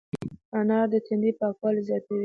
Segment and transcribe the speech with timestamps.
[0.59, 2.19] انار د تندي پاکوالی زیاتوي.